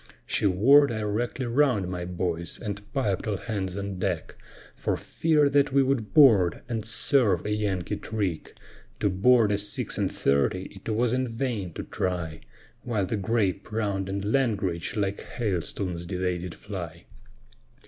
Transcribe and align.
She 0.25 0.47
wore 0.47 0.87
directly 0.87 1.45
round, 1.45 1.87
my 1.87 2.05
boys, 2.05 2.59
and 2.59 2.81
piped 2.91 3.27
all 3.27 3.37
hands 3.37 3.77
on 3.77 3.99
deck, 3.99 4.33
For 4.73 4.97
fear 4.97 5.47
that 5.49 5.71
we 5.71 5.83
would 5.83 6.11
board 6.11 6.63
and 6.67 6.83
serve 6.83 7.45
a 7.45 7.51
Yankee 7.51 7.97
trick; 7.97 8.55
To 8.99 9.11
board 9.11 9.51
a 9.51 9.59
six 9.59 9.99
and 9.99 10.11
thirty 10.11 10.81
it 10.83 10.89
was 10.89 11.13
in 11.13 11.27
vain 11.27 11.71
to 11.73 11.83
try, 11.83 12.41
While 12.81 13.05
the 13.05 13.15
grape, 13.15 13.71
round, 13.71 14.09
and 14.09 14.25
langrage, 14.33 14.95
like 14.95 15.21
hailstones 15.21 16.07
they 16.07 16.39
did 16.39 16.55
fly. 16.55 17.05